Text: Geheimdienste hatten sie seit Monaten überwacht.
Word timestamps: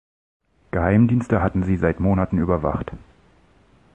Geheimdienste 0.71 1.43
hatten 1.43 1.61
sie 1.61 1.77
seit 1.77 1.99
Monaten 1.99 2.39
überwacht. 2.39 2.91